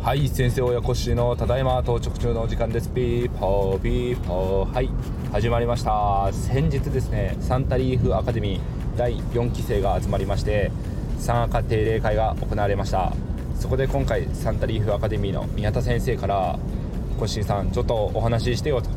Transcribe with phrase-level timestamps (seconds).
[0.00, 2.88] はい先生コッシーのただいま到着中のお時間です。
[2.88, 4.88] ピーポーピーポーはい
[5.32, 6.30] 始まりました。
[6.32, 10.70] 先日ですねサンタリーフアカデミー第4期生が集まりまして
[11.18, 13.12] 参加定例会が行われました。
[13.56, 16.58] そこで今回サンタリーフアカデミーの宮田先生から
[17.18, 18.88] コッシーさんちょっとお話ししてよと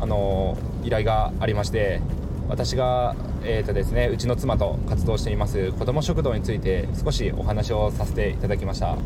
[0.00, 2.00] あの依頼がありまして
[2.48, 3.14] 私が、
[3.44, 8.96] えーとですね、うちの妻と活動しています子ども食堂について少しお話をさせていただきました。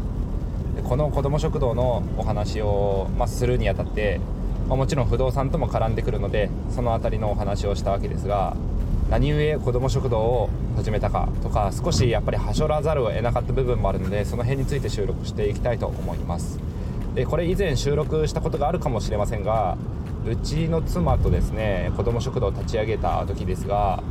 [0.85, 4.21] この子ども食堂のお話を、まあ、するにあたって、
[4.69, 8.57] まあ、もちろん不動産とも絡んでくるのでその辺りのお話をしたわけですが
[9.11, 16.59] 何故子ども食堂を始めたかとか少しやっぱりはしょらざるを得なかった部分もあるのでその辺について収録していきたいと思います。
[17.15, 19.77] でこれ以前収録したことがあるかもしれませんが
[20.27, 24.03] うちの妻とですね子ども食堂を立ち上げた時ですが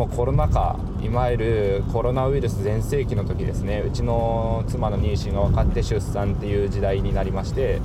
[0.00, 3.82] もうコロナ禍いわゆるコロナウイルス全盛期の時ですね。
[3.86, 7.82] うちの妻の妊娠が分かって出産っていう時代になりまして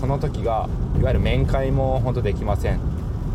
[0.00, 0.66] その時が
[0.98, 2.78] いわゆる面会も本当できません。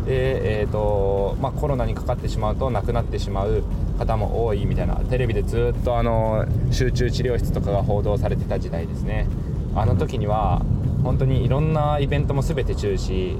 [0.04, 3.62] で、えーとまあ、コロナにかかってしまうと亡くなってしまう
[4.00, 4.96] 方も多いみたいな。
[4.96, 9.28] テレビでずっとあの集中治療室とかが報道されてた時代ですね。
[9.76, 10.60] あの時には
[11.04, 13.38] 本当にいろんなイベントも全て中止。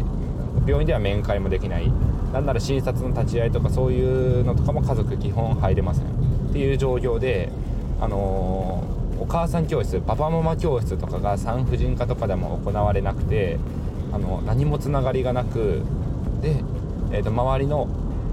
[0.67, 1.93] 病院では面会もできない。
[2.35, 4.03] なんなら診察の立ち会いとかそうい
[4.41, 7.49] うのとかも家族基本入れませんっていう状況で
[8.01, 13.61] あのー、お母さん教室パパママ教室とかが産婦人科とかでも行われなくて
[14.13, 15.83] あの何もつながりがなく
[16.43, 16.57] で、
[17.13, 17.87] えー、と周りの、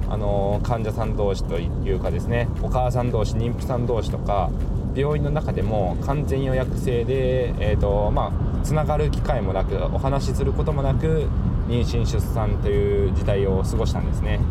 [0.09, 4.49] あの、患者さん同士というかですねお母さん同士妊婦さん同士とか
[4.95, 11.29] 病院の中でも完全予約制で、えーとまあ、つながる機会もなくお話しすることもなく
[11.71, 14.41] 妊娠出産という時代を過ごしたんですね。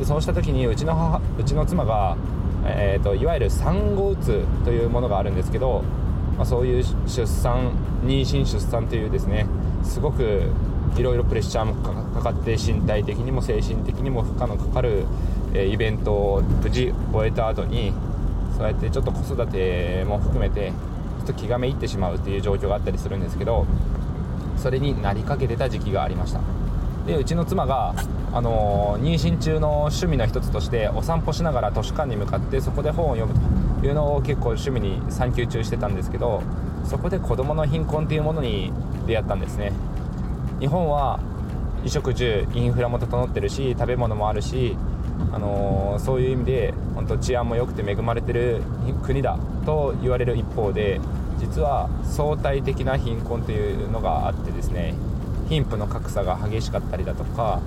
[0.00, 2.16] でそうした時にうちの母うちの妻が、
[2.64, 5.82] えーと、いわゆる産後うつというものがあるんですけど、
[6.36, 7.70] まあ、そういう出産
[8.04, 9.46] 妊娠出産というですね
[9.84, 10.50] すごく
[10.96, 11.74] いろいろプレッシャーも
[12.14, 15.06] かかって身体的にも精神的にも負荷のかかる、
[15.54, 17.92] え、イベントを無事終えた後に
[18.56, 20.72] そうやってちょっと子育ても含めて
[21.18, 23.66] ちょっと気がめいってしまうっていう状況があったりするんですけど
[24.56, 26.55] それになりかけてた時期がありました。
[27.06, 27.94] でうちの妻が、
[28.32, 36.42] あのー、妊娠中の趣味の一つとしてお散歩しながら図書館に向かってそこで本を読むというのを結構趣味に産休中してたんですけど
[36.84, 38.72] そこで子どもの貧困というものに
[39.06, 39.72] 出会ったんですね。
[40.58, 41.20] 日本は
[41.78, 44.76] 衣食住インフラも整ってるし食べ物もあるし、
[45.32, 48.62] あのー、そういう意味で本当治安も良くて恵まれてる
[49.04, 51.00] 国だと言われる一方で
[51.38, 54.94] 実は相対的な貧困というのがあってですね。
[55.48, 57.60] 貧富の格差が激しかったりだとか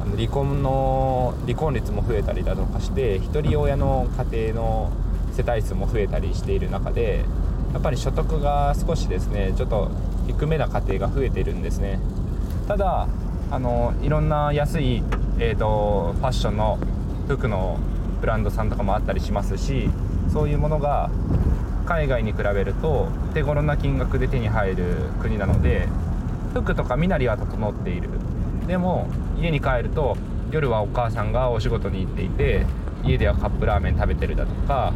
[0.00, 4.92] あの離婚の離婚率も増えたりだとかして一人親の家庭の
[5.32, 7.24] 世帯数も増えたりしている中で
[7.72, 9.90] やっぱり所得が少しですねちょっと
[10.26, 12.00] 低めな家庭が増えているんですね。
[12.66, 13.06] ただ
[13.50, 15.02] あのいろんな安い、
[15.38, 16.78] えーと、ファッションの
[17.28, 17.78] 服の
[18.20, 19.88] ブランドさんとかもあったりしますし
[20.32, 21.10] そういうものが
[21.84, 24.84] 海外に比べると手頃な金額で手に入る
[25.20, 25.86] 国なので
[26.62, 28.08] 服とか身なりは整っている。
[28.66, 29.08] でも
[29.38, 30.16] 家に帰ると
[30.50, 32.66] 夜はお母さんがお仕事に行っていて
[33.04, 34.92] 家ではカップラーメン食べてるだとか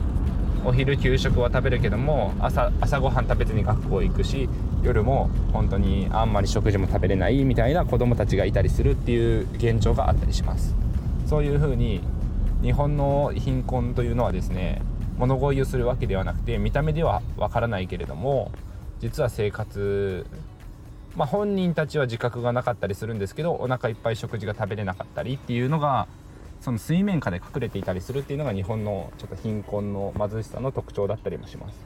[0.65, 4.49] お昼給食は食べるけども朝朝ごはん食べずに学校行くし
[4.83, 10.75] 夜も本当にあんまり食事も食べれないみたいな子供たちがいたりするっていう現状があったりします。
[11.27, 12.01] そういうふうに
[12.63, 14.83] 日本の貧困というのはですね
[15.17, 18.51] 物乞いをするわけではなくて見た目ではわからないけれども
[19.01, 20.27] 実は生活
[21.17, 26.07] まあ、本人たちは自覚がなかったりするんですけどお腹いっぱい食事が食べれなかったりっていうのが
[26.61, 31.79] その水面下で隠れていたりするっていうのが日本のちょっと貧困の貧しさの特徴だったりもします。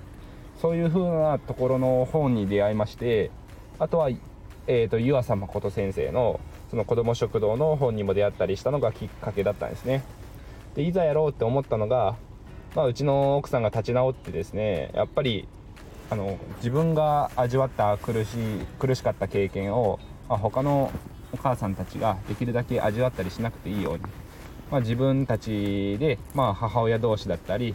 [0.60, 3.30] そういう風なところの本に出会いまして
[3.78, 6.40] あとは、えーと、湯浅誠先生の
[6.70, 10.02] その子ども食堂の本にも出会ったりしたのがきっかけだったんですね。
[10.74, 12.16] でいざやろうって思ったのが
[12.74, 15.46] まあ、うちの奥さんが立ち直ってですねやっぱり
[16.10, 19.98] あの自分が味わった苦しい苦しかった経験を、
[20.28, 20.92] まあ、他の
[21.32, 24.00] お母さんたちができるだけ味わったりしなくていいように、
[24.70, 27.74] まあ、自分たちで、まあ、母親同士だったり、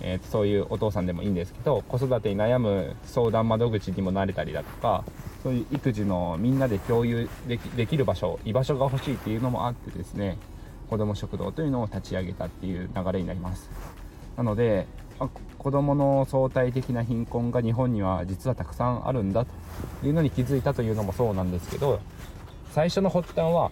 [0.00, 5.04] えー、そういうお父さんでもいいんですけど子育てに悩む相談窓口にもなれたりだとか
[5.42, 10.36] そういう育児のみんなで共有できできる場所居場所が欲しいっていうのもあってですね
[10.90, 13.70] 子ども食堂というのを立ち上げたっていう流れになります。
[14.36, 14.88] なので、
[15.58, 22.00] 子どもの相対的な貧困が日本には実はたくさんあるんだというのに気づいたというのもそうなんですけど
[22.70, 23.70] 最初の発端は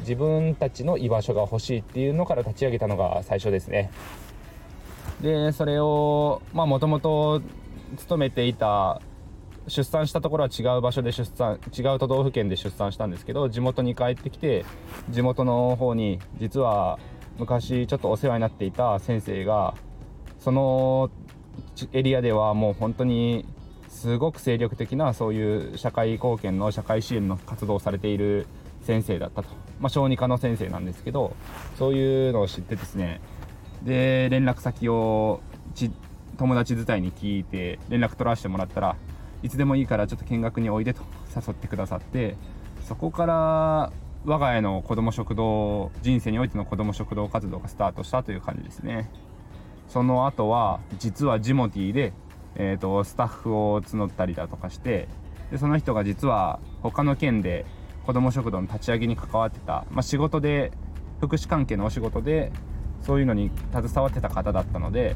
[0.00, 3.90] 自分たちの居場所が欲しいっていうのから立ち上げたのが最初ですね。
[5.20, 7.40] でそれをもともと
[7.96, 9.00] 勤めていた
[9.68, 14.64] 出産したところは違う場所で出産違う都道府県で出産したんですけど地元に帰ってきて
[15.10, 16.98] 地元の方に実は
[17.38, 19.74] 昔ちょっとお世話になっていた先生が
[20.42, 21.10] その
[21.92, 23.46] エリアではもう本当に
[23.88, 28.46] すごく精力的なそういう社会貢献の社会支援の活動をされている
[28.84, 31.36] 先生だったと、まあ、小児科の先生なんですけど
[31.78, 33.20] そういうのを知ってですね。
[33.84, 35.40] で連絡先を
[36.36, 38.96] 友達伝いに聞いて連絡取らせてもらったら
[39.42, 41.02] いつでもいいからちょっと見学においでと
[41.34, 42.36] 誘ってくださって
[42.84, 43.92] そこから
[44.24, 49.10] 我が家の子ども食堂人生においての子ども食堂活動がスタートしたという感じですね。
[49.88, 52.12] その後は実はジモティーで、
[52.56, 55.08] えーと、スタッフを募ったりだとかして
[55.50, 57.66] でその人が実は他の県で
[58.06, 60.72] 子ども食堂の立ち上げに関わってた、まあ、仕事で
[61.20, 62.52] 福祉関係のお仕事で
[63.02, 65.14] そういうのに携わってた方だったので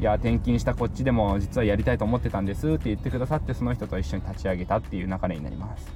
[0.00, 5.92] いや転勤したこっちでも実はやりたいと思ってたんですって言ってくださってその人と一緒に立ち上げたっていう流れになります。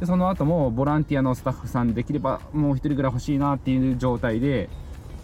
[0.00, 4.68] でその後もボランティアのスタッフさんできればもう1人ぐらい欲しいなっていう状態で、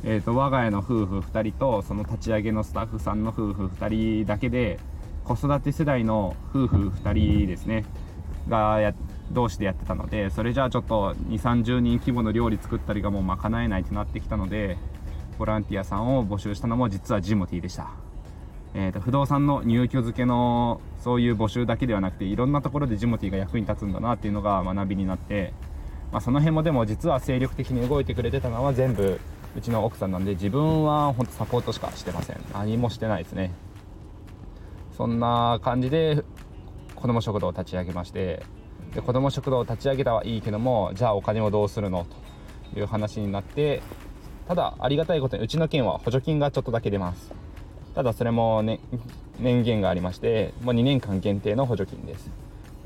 [0.04, 3.88] えーと、我が家の夫婦2人とその立ち上げのスタッフさんの夫婦2
[4.22, 4.80] 人だけで
[5.24, 7.84] 子育て世代の夫婦2人ですね。
[8.48, 8.92] がや
[9.30, 14.76] 同士でやってたのでそれじゃあちょっと2 3 0人規模の料理作ったりがもう賄えないってなってきたので
[15.38, 17.90] ボランティアさんを募集したのも実はジモティでした。
[18.74, 25.52] えーと、不動産の入居付けのそういう募集だけではなくていろんなところでジモティが役に立つんだなっていうのが学びになって、
[26.10, 29.20] まあ、その辺もでも実は精力的に動いてくれてたのは全部
[29.56, 32.40] うちの奥さんなんで自分は本当サポートしかしてません。
[32.54, 33.52] 何もしてないですね。
[34.96, 36.22] そんな感じで
[36.96, 38.44] 子ども食堂を立ち上げまして
[38.94, 42.06] で子ども食堂を立ち上げたはいいけどもじゃあお金をどうするの
[42.72, 43.82] という話になって
[44.46, 47.32] ただありがたいことにうちの県は補助金がちょっとだけ出ます。
[47.94, 48.80] ただそれも、ね、
[49.38, 52.30] 年限がありましてもう2年間限定の補助金です。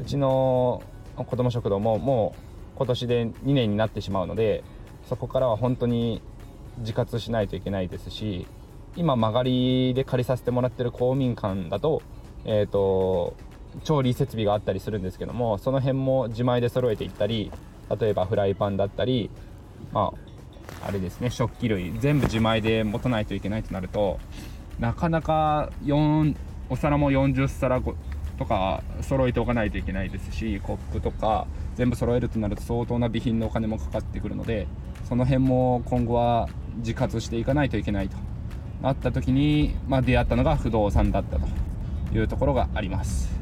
[0.00, 0.82] うちの
[1.16, 2.34] 子ども食堂もも
[2.74, 4.62] う今年で2年になってしまうので
[5.08, 6.22] そこからは本当に
[6.78, 8.46] 自活しないといけないですし
[8.96, 12.02] 今曲がりで借りさせてもらってる公民館だと,、
[12.44, 13.34] えーと、
[13.84, 17.52] 調理設備があったりするんですけどもその辺も自前で揃えていったり
[18.00, 19.30] 例えばフライパンだったり
[19.92, 20.12] ま
[20.82, 24.18] ああれですね食器類全部自前で持たないといけないとなると
[24.78, 26.34] なかなか4
[26.68, 27.80] お皿も40皿
[28.38, 31.46] とか揃えておかないといけないですしコップとか
[31.76, 34.66] 全部揃えるとなると相当な備品のお金もかかってくるので
[35.08, 38.16] その辺も今後は自活していかないといけないと
[38.82, 41.46] なった時に、まあ、出会ったのが不動産だったと
[42.12, 43.34] いうところがあります。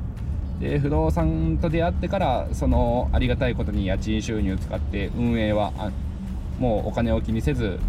[0.61, 5.73] で不動産と出会ってからそのありがたいことに家賃収入を使って運営は
[6.61, 7.81] もうお金を気にせず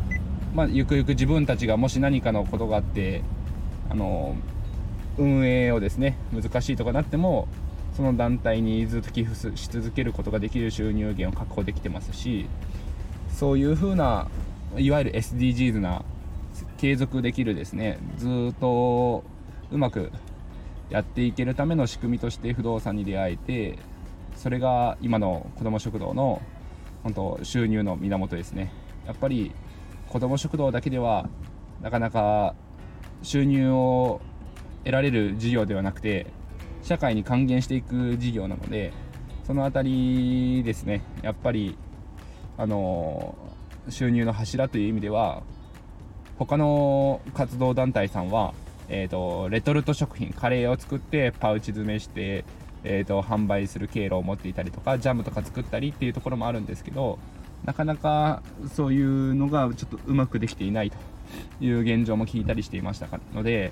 [0.55, 3.21] まあ、ゆくゆく自分たちがもし何かのことがあって
[3.89, 4.35] あの
[5.17, 7.49] 運営をですね難しいとかなっても
[7.95, 12.47] その団体にずっと寄付し続けることができる収入源を確保できてますし
[13.29, 14.27] そういうふうな
[14.77, 16.03] いわゆる SDGs な
[16.77, 19.23] 継続できるですねずっと
[19.71, 20.11] うまく
[20.89, 23.79] やっていけるための仕組みとして不動産に出会えて
[24.35, 26.41] それが今の子ども食堂の
[27.03, 28.71] 本当収入の源ですね。
[29.05, 29.51] やっぱり
[30.09, 31.29] 子ども食堂だけでは
[31.81, 32.55] なかなか
[33.21, 34.21] 収入を
[34.83, 36.27] 得られる事業ではなくて
[36.85, 38.93] 社会に還元していく事業なので
[39.45, 41.03] その辺りですね。
[41.21, 41.77] やっぱり
[42.57, 43.35] あの
[43.89, 45.43] 収入の柱という意味では
[46.37, 48.53] 他の活動団体さんは、
[48.89, 52.43] えーと、レトルト食品カレーを作ってパウチ詰めして、
[52.83, 57.19] えーと販売する経路を持っていたりとかジャムとか作ったりっていうところもあるんですけど
[57.65, 60.97] なかなかそういうのがちょっとうまくできていないと
[61.61, 63.71] いう現状も聞いたりしていましたので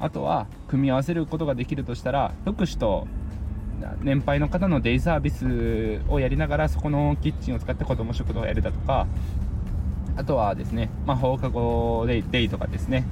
[0.00, 3.06] あとは組み合わせることができるとしたら福祉と
[4.02, 9.06] 年配の方のデイサービスをやりながらそこのキッチンを使って子ども食堂をやるだとか
[10.16, 13.06] あとはですね、まあ、放課後デイデイとかですね、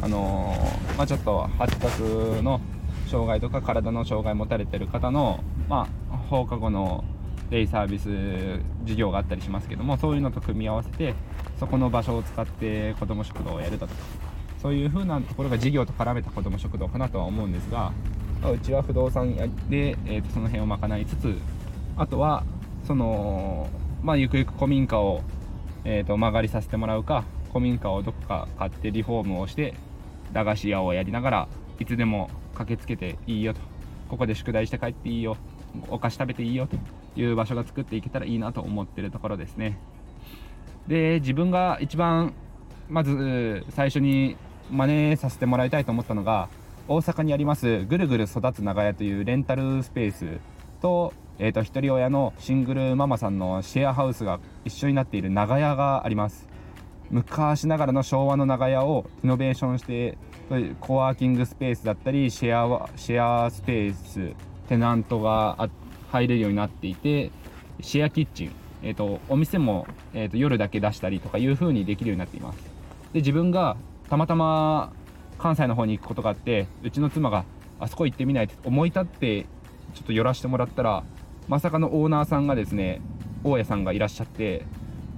[0.00, 2.02] あのー、まあ、ちょっと発達
[2.42, 2.60] の
[3.08, 7.04] 障害とか体の障害を持たれてる方の、まあ、放課後の
[7.50, 8.08] デイサービス
[8.84, 11.14] 事業があったりしますけどもそういうのと組み合わせて
[11.60, 14.33] そこの場所を使って子ども食堂をやるだとか。
[14.64, 17.92] そういう風なところが事業と絡めた子ども食堂かなとは思うんですが
[18.42, 19.36] まうちは不動産
[19.68, 21.36] で、えー、とその辺を賄いつつ
[21.98, 22.44] あとは
[22.86, 23.68] その
[24.02, 25.20] まあゆくゆく古民家を、
[25.84, 29.74] えー、と曲がりさせてもらうか古民家をどこか買ってリフォームをして
[30.32, 33.60] 駄菓子屋をやりながらいつでも駆けつけていいよと。
[34.08, 35.36] ここで宿題して帰っていいよ。
[35.88, 36.76] お菓子食べていいよと。
[37.16, 39.78] いう場所が作っていけたらいいなと思ってるところですね。
[40.88, 42.32] で自分が一番
[42.88, 44.36] まず最初に
[44.70, 46.48] 真似させてもらいたいと思ったのが
[46.88, 50.40] 大阪にありますぐるぐる育つ長屋というレンタルスペース
[50.80, 56.46] と,、えー、と一人親のシングルママさんのシェアハウスが一緒になっている長屋があります。
[57.10, 60.16] 昔ながらの昭和の長屋をイノベーションして
[60.80, 64.34] コワーキングスペースだったりシェアシェアスペース
[64.68, 65.68] テナントが
[66.10, 67.30] 入れるようになっていて
[67.80, 68.52] シェアキッチン、
[68.82, 72.58] えーと、お店も、えーと夜だけ出したりとかいう風にできるようになっています。
[73.12, 73.76] で自分が
[74.08, 74.92] たまたま
[75.38, 77.44] 関西の方に行くことがあってうちの妻が
[77.80, 79.46] あそこ行ってみないって思い立って
[79.94, 81.04] ちょっと寄らせてもらったら
[81.48, 83.00] まさかのオーナーさんがですね
[83.42, 84.64] 大家さんがいらっしゃって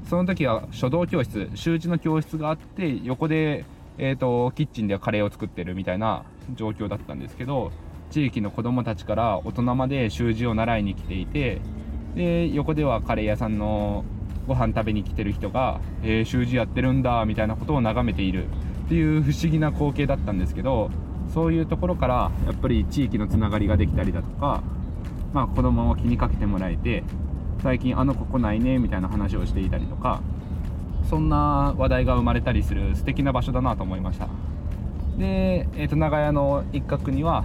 [0.08, 3.64] その時は書道教室習字の教室があって横で、
[3.98, 6.24] えーと、キッチンでカレーを作ってるみたいな
[6.54, 7.72] 状況だったんですけど
[8.10, 11.60] 地域の子どもたちから大人まで習字を習いに来ていて
[12.14, 14.04] で横ではカレー屋さんの
[14.46, 18.46] ご飯食べに来てる人が「えー、習字やってるんだ」みたいなことを眺めている。
[18.86, 20.90] っていう不思議な光景だったんですけど
[21.34, 24.62] そういうところからやっぱり地域のつながりができたりだとか、
[25.32, 27.02] まあ、子供を気にかけてもらえて
[27.62, 30.22] 最近あの子来ないねみたいな話をしていたりとか
[31.10, 34.28] そんな話題が生まれたりする素敵な場所だなと思いました。
[35.18, 37.44] で、えー、と長屋の一角には、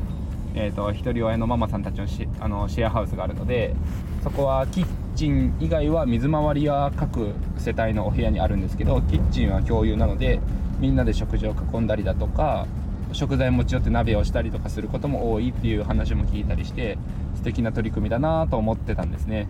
[0.53, 3.75] えー、と一人親のママさんたちのシあのシェアハウスがあるので
[4.23, 10.39] そこはキッチン以外は水回りは各世帯のお部屋にあるんですけどキッチンは共有なので
[10.81, 12.67] みんなで食事を囲んだりだとか
[13.13, 16.97] 食材持ち寄って鍋をしたりとかすることも多いっていう話も聞いたりして
[17.35, 19.47] 素敵な取り組みだなと思ってたんですね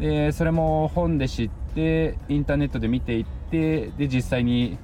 [0.00, 4.78] でそれも本で知ってインターネットで見ていってで実際に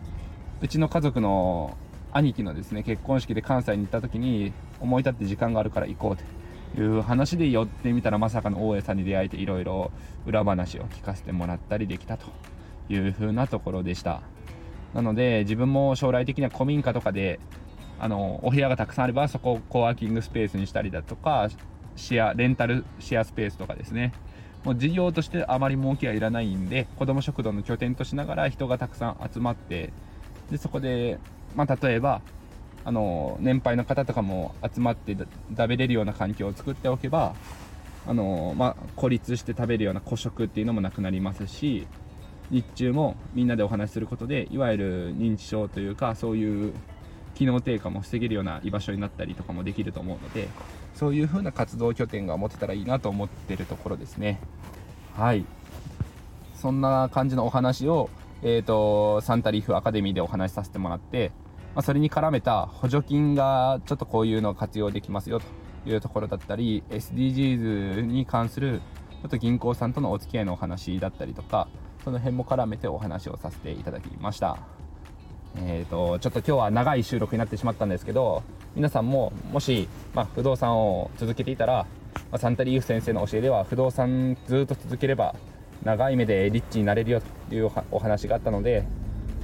[0.60, 1.76] うちの家族の
[2.12, 9.90] 兄貴のですね結婚式で関西に行った時に思い立って時間があるから行こうという話で寄ってみたらまさかの大家さんに出会えていろいろ
[10.26, 12.26] 裏話を聞かせてもらったりできたと
[12.88, 14.22] いう風なところでした。
[14.94, 17.40] なので自分も将来的には古民家とかで
[17.98, 21.48] あのお部屋がたくさんあればそこをコワーキングスペースにしたりだとか
[21.96, 24.12] シェアレンタルシェアスペースとかですね。
[24.64, 29.92] もう事業としてあまり儲けはいらないんで子ども食堂の拠点としながら人がたくさん集まって
[30.50, 31.18] でそこで、
[31.54, 32.22] まあ、例えば
[32.82, 37.34] あの年配の方とかも集まって食べれるような環境を作っておけば
[38.06, 41.86] あの、まあ、孤立して食べるような孤食っていうのもなくなりますし
[42.50, 46.72] 日中もみんなでお話しすることでいわゆる認知症というかそういう
[47.34, 50.48] 機能低下も防げるような居場所になったりとかもできると思うので
[50.94, 54.40] そういう風な活動拠点が持てたらいいなと思ってるところですね。
[55.16, 55.44] はい。
[56.54, 58.08] そんな感じのお話を、
[58.42, 61.32] えーと、サンタリーフアカデミーでお話しさせてもらって、
[61.74, 65.40] まあ、それに絡めた補助金がちょっとこういうのを活用できますよ
[65.84, 71.68] というところだったり SDGs に関するちょっと銀行さんとのお付き合いのお話だったりとか
[72.04, 74.58] その辺も絡めてお話をさせていただきました。
[75.56, 78.42] えーと、ちょっと今日は長い収録になってしまったんですけど
[78.74, 85.36] 皆さんももし、まあ、不動産を続けていたら、まあ、サンタリーフ先生の教えでは不動産ずっと続ければ
[85.84, 88.84] 長い目でリッチになれるよというお話があったので、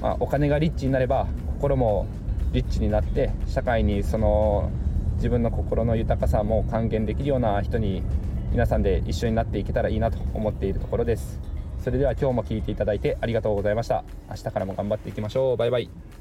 [0.02, 2.08] まあ、お金がリッチになれば心も
[2.50, 4.72] リッチになって社会にその
[5.14, 8.02] 自分の心の豊かさも還元できるような人に
[8.50, 11.49] 皆さんで一緒になっていけたらいいなと思っているところです。
[11.80, 14.04] それでは今日も聴いていただいてありがとうございました。
[14.28, 15.56] 明日からも頑張っていきましょう。
[15.56, 16.19] バイバイ。